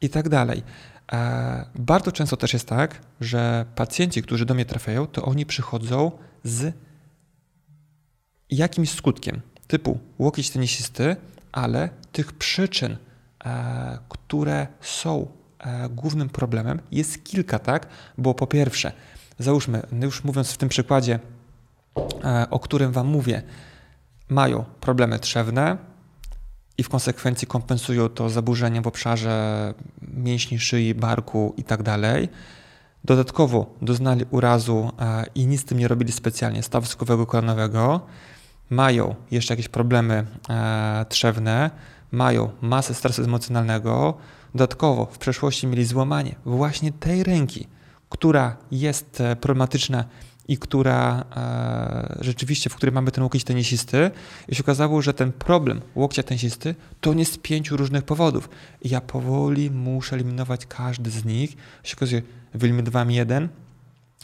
[0.00, 0.62] i tak dalej.
[1.12, 6.10] E, bardzo często też jest tak, że pacjenci, którzy do mnie trafiają, to oni przychodzą
[6.44, 6.74] z
[8.50, 11.16] jakimś skutkiem, typu łokieć tenisisty,
[11.52, 12.96] ale tych przyczyn,
[13.44, 15.26] e, które są
[15.58, 17.86] e, głównym problemem, jest kilka, tak?
[18.18, 18.92] Bo po pierwsze,
[19.38, 21.18] załóżmy, już mówiąc w tym przykładzie,
[22.50, 23.42] o którym Wam mówię,
[24.28, 25.76] mają problemy trzewne
[26.78, 31.82] i w konsekwencji kompensują to zaburzenia w obszarze mięśni szyi, barku i tak.
[33.04, 38.00] Dodatkowo doznali urazu e, i nic z tym nie robili specjalnie stawu kolanowego,
[38.70, 41.70] mają jeszcze jakieś problemy e, trzewne,
[42.12, 44.14] mają masę stresu emocjonalnego,
[44.54, 47.66] dodatkowo w przeszłości mieli złamanie właśnie tej ręki,
[48.08, 50.04] która jest e, problematyczna
[50.52, 54.10] i która e, rzeczywiście, w której mamy ten łokieć tenisisty,
[54.48, 58.48] i się okazało, że ten problem łokcia tenisisty to nie z pięciu różnych powodów.
[58.82, 61.56] I ja powoli muszę eliminować każdy z nich.
[61.82, 62.22] Się okazuje,
[62.54, 63.48] wyeliminowałem jeden,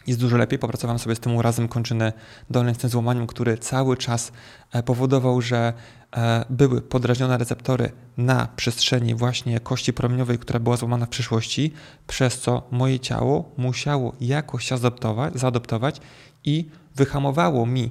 [0.08, 0.58] jest dużo lepiej.
[0.58, 2.12] Popracowałem sobie z tym urazem kończyny
[2.50, 4.32] dolnej, z tym złamaniem, który cały czas
[4.72, 5.72] e, powodował, że
[6.16, 11.72] e, były podrażnione receptory na przestrzeni właśnie kości promieniowej, która była złamana w przyszłości,
[12.06, 16.00] przez co moje ciało musiało jakoś zaadoptować, zaadoptować
[16.44, 17.90] i wyhamowało mi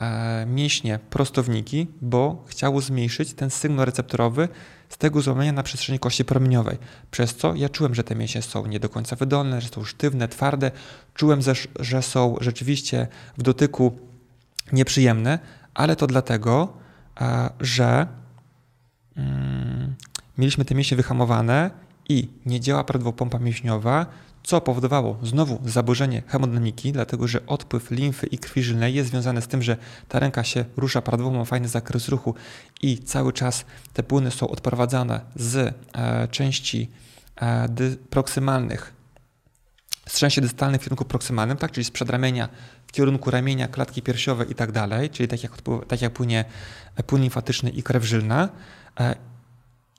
[0.00, 4.48] e, mięśnie prostowniki, bo chciało zmniejszyć ten sygnał receptorowy
[4.88, 6.78] z tego złamania na przestrzeni kości promieniowej.
[7.10, 10.28] Przez co ja czułem, że te mięśnie są nie do końca wydolne, że są sztywne,
[10.28, 10.70] twarde.
[11.14, 11.40] Czułem,
[11.80, 13.06] że są rzeczywiście
[13.38, 13.98] w dotyku
[14.72, 15.38] nieprzyjemne,
[15.74, 16.72] ale to dlatego,
[17.60, 18.06] że
[19.16, 19.94] mm,
[20.38, 21.70] mieliśmy te mięśnie wyhamowane
[22.08, 24.06] i nie działa prawidłowo pompa mięśniowa,
[24.48, 29.46] co powodowało znowu zaburzenie hemodynamiki, dlatego że odpływ limfy i krwi żylnej jest związany z
[29.46, 29.76] tym, że
[30.08, 32.34] ta ręka się rusza prawidłowo, ma fajny zakres ruchu
[32.82, 36.90] i cały czas te płyny są odprowadzane z e, części
[37.40, 37.68] e,
[38.10, 38.92] proksymalnych,
[40.06, 42.48] z części dystalnych w kierunku proksymalnym, tak, czyli z przedramienia
[42.86, 45.52] w kierunku ramienia, klatki piersiowej i tak dalej, czyli tak jak,
[45.88, 46.44] tak jak płynie
[47.06, 48.48] płyn limfatyczny i krew żylna.
[49.00, 49.14] E,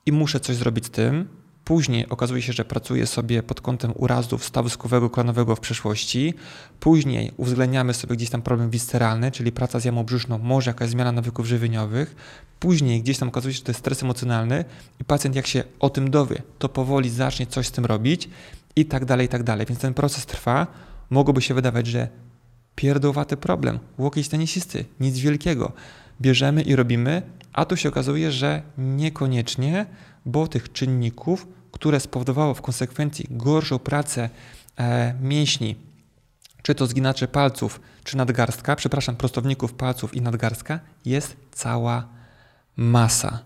[0.05, 1.38] I muszę coś zrobić z tym,
[1.69, 6.33] Później okazuje się, że pracuje sobie pod kątem urazów stawu skowego w przeszłości.
[6.79, 11.11] Później uwzględniamy sobie gdzieś tam problem visceralny, czyli praca z jamą brzuszną, może jakaś zmiana
[11.11, 12.15] nawyków żywieniowych.
[12.59, 14.65] Później gdzieś tam okazuje się, że to jest stres emocjonalny
[15.01, 18.29] i pacjent jak się o tym dowie, to powoli zacznie coś z tym robić
[18.75, 19.65] i tak dalej, i tak dalej.
[19.65, 20.67] Więc ten proces trwa.
[21.09, 22.07] Mogłoby się wydawać, że
[22.75, 25.71] pierdłowaty problem, łokieć tenisisty, nic wielkiego.
[26.21, 27.21] Bierzemy i robimy,
[27.53, 29.85] a tu się okazuje, że niekoniecznie,
[30.25, 34.29] bo tych czynników które spowodowało w konsekwencji gorszą pracę
[34.77, 35.75] e, mięśni,
[36.61, 42.07] czy to zginacze palców, czy nadgarstka, przepraszam, prostowników palców i nadgarstka, jest cała
[42.75, 43.39] masa.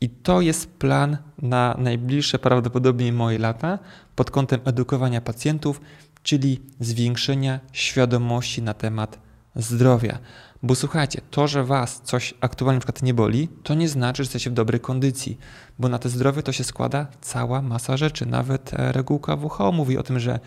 [0.00, 3.78] I to jest plan na najbliższe prawdopodobnie moje lata
[4.16, 5.80] pod kątem edukowania pacjentów,
[6.22, 9.18] czyli zwiększenia świadomości na temat
[9.56, 10.18] zdrowia.
[10.64, 14.26] Bo słuchajcie, to, że was coś aktualnie na przykład nie boli, to nie znaczy, że
[14.26, 15.38] jesteście w dobrej kondycji,
[15.78, 18.26] bo na te zdrowie to się składa cała masa rzeczy.
[18.26, 20.40] Nawet e, regułka WHO mówi o tym, że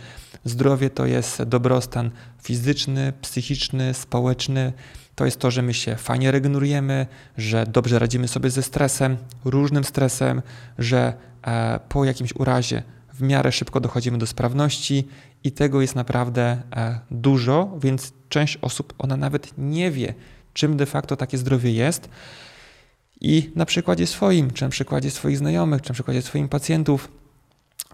[0.44, 2.12] zdrowie to jest dobrostan
[2.44, 4.74] fizyczny, psychiczny, społeczny.
[5.16, 9.84] To jest to, że my się fajnie regenerujemy, że dobrze radzimy sobie ze stresem, różnym
[9.84, 10.42] stresem,
[10.78, 11.14] że
[11.48, 15.08] e, po jakimś urazie w miarę szybko dochodzimy do sprawności
[15.44, 20.14] i tego jest naprawdę e, dużo, więc część osób ona nawet nie wie,
[20.54, 22.10] czym de facto takie zdrowie jest.
[23.22, 27.10] I na przykładzie swoim, czy na przykładzie swoich znajomych, czy na przykładzie swoich pacjentów,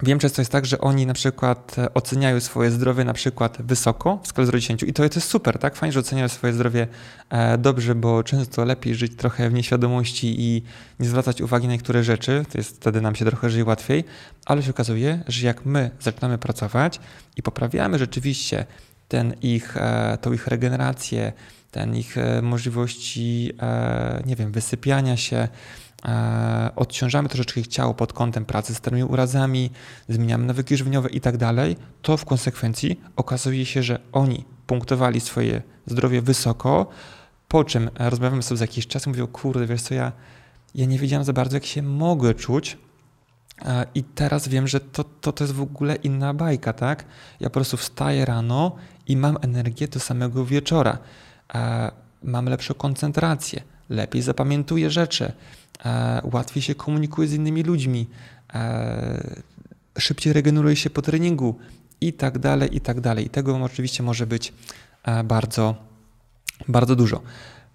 [0.01, 4.19] Wiem często jest tak, że oni na przykład e, oceniają swoje zdrowie na przykład wysoko
[4.23, 5.75] w skali 0 10 i to jest super, tak?
[5.75, 6.87] Fajnie, że oceniają swoje zdrowie
[7.29, 10.63] e, dobrze, bo często lepiej żyć trochę w nieświadomości i
[10.99, 14.03] nie zwracać uwagi na niektóre rzeczy, to jest wtedy nam się trochę żyje łatwiej,
[14.45, 16.99] ale się okazuje, że jak my zaczynamy pracować
[17.37, 18.65] i poprawiamy rzeczywiście
[19.13, 21.33] ten ich, e, tą ich regenerację,
[21.71, 23.51] ten ich możliwości,
[24.25, 25.47] nie wiem, wysypiania się,
[26.05, 29.71] E, odciążamy troszeczkę ich ciało pod kątem pracy z tymi urazami,
[30.09, 35.61] zmieniamy nawyki żywieniowe i tak dalej, to w konsekwencji okazuje się, że oni punktowali swoje
[35.85, 36.87] zdrowie wysoko,
[37.47, 40.11] po czym rozmawiamy sobie za jakiś czas i mówią, kurde, wiesz co, ja,
[40.75, 42.77] ja nie wiedziałem za bardzo, jak się mogę czuć, e,
[43.95, 47.05] i teraz wiem, że to, to, to jest w ogóle inna bajka, tak?
[47.39, 48.75] Ja po prostu wstaję rano
[49.07, 50.97] i mam energię do samego wieczora.
[51.55, 51.91] E,
[52.23, 55.33] mam lepszą koncentrację, lepiej zapamiętuję rzeczy,
[55.85, 58.07] E, łatwiej się komunikuje z innymi ludźmi,
[58.53, 59.41] e,
[59.99, 61.55] szybciej regeneruje się po treningu
[62.01, 63.25] i tak dalej, i tak dalej.
[63.25, 64.53] I tego oczywiście może być
[65.03, 65.75] e, bardzo,
[66.67, 67.21] bardzo dużo.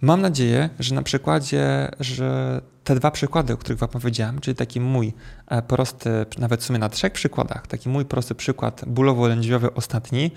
[0.00, 4.80] Mam nadzieję, że na przykładzie, że te dwa przykłady, o których Wam powiedziałem, czyli taki
[4.80, 5.12] mój
[5.46, 10.30] e, prosty, nawet w sumie na trzech przykładach, taki mój prosty przykład bólowo-lędźwiowy ostatni,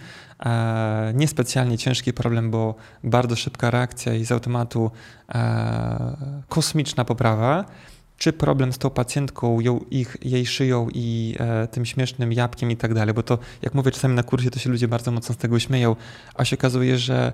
[0.46, 4.92] e, niespecjalnie ciężki problem, bo bardzo szybka reakcja i z automatu
[5.30, 7.66] e, kosmiczna poprawa,
[8.18, 12.78] czy problem z tą pacjentką, ją, ich, jej szyją i e, tym śmiesznym jabłkiem i
[12.78, 15.38] tak dalej, bo to, jak mówię czasami na kursie, to się ludzie bardzo mocno z
[15.38, 15.96] tego śmieją,
[16.36, 17.34] a się okazuje, że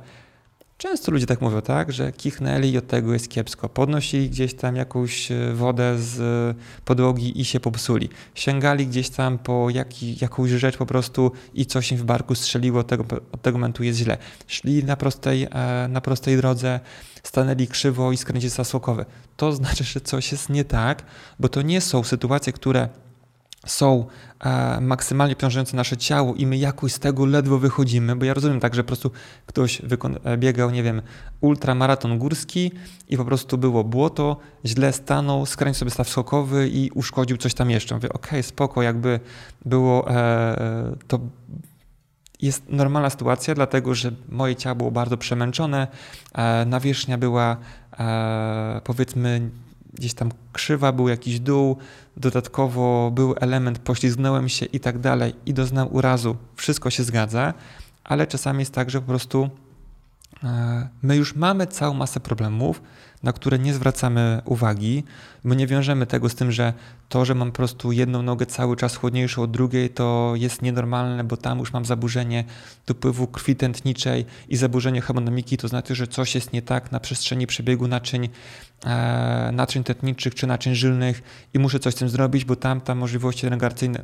[0.78, 3.70] Często ludzie tak mówią, tak, że kichnęli i od tego jest kiepsko.
[3.70, 8.10] Podnosili gdzieś tam jakąś e, wodę z e, podłogi i się popsuli.
[8.36, 12.80] Sięgali gdzieś tam po jaki, jakąś rzecz po prostu i coś im w barku strzeliło,
[12.80, 14.18] od tego, od tego momentu jest źle.
[14.48, 16.80] Szli na prostej, e, na prostej drodze,
[17.24, 19.06] stanęli krzywo i skręcili zasłokowe.
[19.38, 21.04] To znaczy, że coś jest nie tak,
[21.40, 22.90] bo to nie są sytuacje, które
[23.68, 24.06] są
[24.40, 28.60] e, maksymalnie obciążające nasze ciało i my jakoś z tego ledwo wychodzimy, bo ja rozumiem
[28.60, 29.12] tak, że po prostu
[29.46, 29.82] ktoś
[30.24, 31.02] e, biegał, nie wiem,
[31.42, 32.72] ultramaraton górski
[33.10, 37.70] i po prostu było błoto, źle stanął, skręcił sobie staw skokowy i uszkodził coś tam
[37.70, 37.96] jeszcze.
[37.96, 39.20] Mówię, okej, okay, spoko, jakby
[39.66, 41.20] było e, to
[42.42, 45.88] jest normalna sytuacja, dlatego że moje ciało było bardzo przemęczone,
[46.34, 47.58] e, nawierzchnia była
[48.00, 49.50] e, powiedzmy
[49.94, 51.78] gdzieś tam krzywa, był jakiś dół,
[52.18, 56.36] dodatkowo był element, poślizgnąłem się i tak dalej i doznałem urazu.
[56.56, 57.54] Wszystko się zgadza,
[58.04, 59.50] ale czasami jest tak, że po prostu
[60.44, 62.82] e, my już mamy całą masę problemów,
[63.24, 65.04] na które nie zwracamy uwagi.
[65.44, 66.74] My nie wiążemy tego z tym, że
[67.10, 71.24] to, że mam po prostu jedną nogę cały czas chłodniejszą od drugiej, to jest nienormalne,
[71.24, 72.44] bo tam już mam zaburzenie
[72.88, 77.48] dopływu krwi tętniczej i zaburzenie hemodynamiki, to znaczy, że coś jest nie tak na przestrzeni
[77.48, 78.30] przebiegu naczyń,
[78.86, 81.22] e, naczyń tętniczych czy naczyń żylnych
[81.54, 83.48] i muszę coś z tym zrobić, bo tam, tam możliwości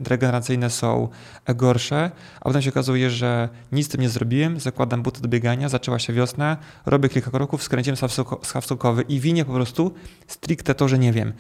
[0.08, 1.10] regeneracyjne, są
[1.56, 5.70] gorsze, a potem się okazuje, że nic z tym nie zrobiłem, zakładam buty do biegania,
[5.70, 7.98] zaczęła się wiosna, robię kilka kroków, skręciłem
[8.44, 8.66] schab
[9.10, 9.94] i winię po prostu
[10.28, 11.34] stricte to, że nie wiem.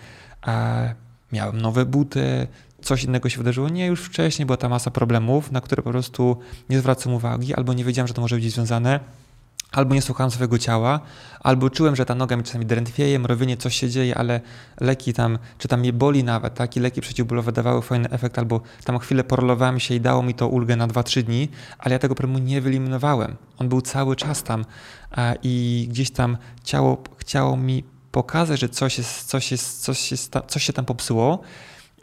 [0.47, 0.95] E,
[1.31, 2.47] miałem nowe buty,
[2.81, 3.69] coś innego się wydarzyło.
[3.69, 6.37] Nie, już wcześniej była ta masa problemów, na które po prostu
[6.69, 8.99] nie zwracam uwagi, albo nie wiedziałem, że to może być związane,
[9.73, 10.99] albo nie słuchałem swojego ciała,
[11.39, 14.41] albo czułem, że ta noga mi czasami drętwieje, mrowienie, coś się dzieje, ale
[14.79, 18.61] leki tam, czy tam mnie boli nawet, tak, i leki przeciwbólowe dawały fajny efekt, albo
[18.83, 22.15] tam chwilę porolowałem się i dało mi to ulgę na 2-3 dni, ale ja tego
[22.15, 23.35] problemu nie wyeliminowałem.
[23.57, 24.65] On był cały czas tam
[25.43, 30.63] i gdzieś tam ciało chciało mi pokazać, że coś, jest, coś, jest, coś, jest, coś
[30.63, 31.41] się tam popsuło,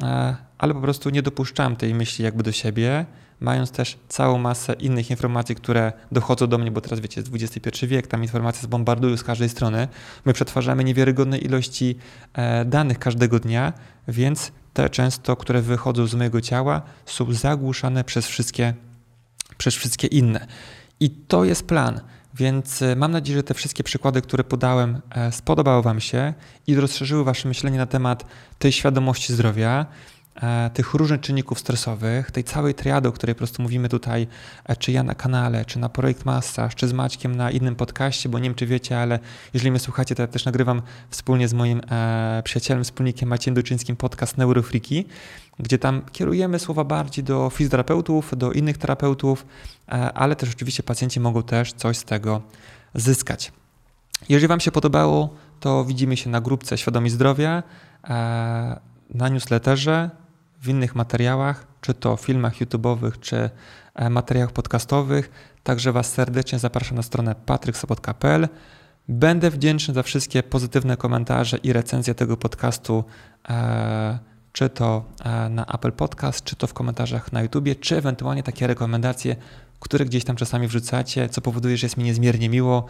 [0.02, 3.06] e, ale po prostu nie dopuszczałem tej myśli jakby do siebie,
[3.40, 7.86] mając też całą masę innych informacji, które dochodzą do mnie, bo teraz wiecie, jest XXI
[7.86, 9.88] wiek, tam informacje zbombardują z każdej strony.
[10.24, 11.96] My przetwarzamy niewiarygodne ilości
[12.32, 13.72] e, danych każdego dnia,
[14.08, 18.74] więc te często, które wychodzą z mojego ciała, są zagłuszane przez wszystkie,
[19.56, 20.46] przez wszystkie inne.
[21.00, 22.00] I to jest plan.
[22.34, 26.34] Więc e, mam nadzieję, że te wszystkie przykłady, które podałem, e, spodobały Wam się
[26.66, 28.24] i rozszerzyły Wasze myślenie na temat
[28.58, 29.86] tej świadomości zdrowia,
[30.74, 34.26] tych różnych czynników stresowych, tej całej triady, o której po prostu mówimy tutaj,
[34.78, 38.38] czy ja na kanale, czy na Projekt Massage, czy z Maćkiem na innym podcaście, bo
[38.38, 39.18] nie wiem, czy wiecie, ale
[39.54, 41.80] jeżeli mnie słuchacie, to ja też nagrywam wspólnie z moim
[42.44, 45.06] przyjacielem, wspólnikiem Maciejem Duczyńskim podcast Neurofriki,
[45.58, 49.46] gdzie tam kierujemy słowa bardziej do fizjoterapeutów, do innych terapeutów,
[49.88, 52.42] e, ale też oczywiście pacjenci mogą też coś z tego
[52.94, 53.52] zyskać.
[54.28, 57.62] Jeżeli Wam się podobało, to widzimy się na grupce Świadomi Zdrowia,
[58.04, 58.80] e,
[59.14, 60.10] na newsletterze,
[60.60, 63.50] w innych materiałach, czy to filmach YouTube'owych, czy
[63.94, 65.30] e, materiałach podcastowych.
[65.62, 68.48] Także Was serdecznie zapraszam na stronę patryksobotka.pl.
[69.08, 73.04] Będę wdzięczny za wszystkie pozytywne komentarze i recenzje tego podcastu
[74.52, 78.66] czy to e, na Apple Podcast, czy to w komentarzach na YouTubie, czy ewentualnie takie
[78.66, 79.36] rekomendacje,
[79.80, 82.86] które gdzieś tam czasami wrzucacie, co powoduje, że jest mi niezmiernie miło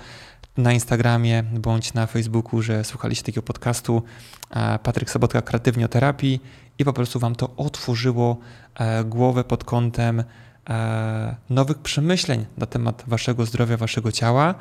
[0.56, 4.02] na Instagramie bądź na Facebooku, że słuchaliście takiego podcastu
[4.50, 6.40] e, Patryk Sobotka Kreatywnie o Terapii
[6.78, 8.36] i po prostu Wam to otworzyło
[8.74, 10.24] e, głowę pod kątem
[11.50, 14.54] nowych przemyśleń na temat Waszego zdrowia, Waszego ciała.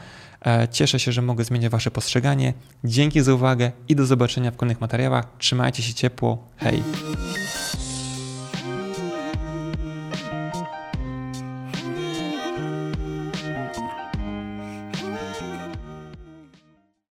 [0.71, 2.53] Cieszę się, że mogę zmieniać Wasze postrzeganie.
[2.83, 5.27] Dzięki za uwagę i do zobaczenia w kolejnych materiałach.
[5.37, 6.47] Trzymajcie się ciepło.
[6.57, 6.83] Hej!